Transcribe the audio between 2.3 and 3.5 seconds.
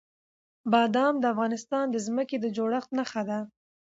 د جوړښت نښه ده.